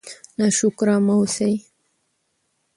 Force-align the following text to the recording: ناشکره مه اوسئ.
ناشکره 0.39 0.95
مه 1.05 1.13
اوسئ. 1.17 1.53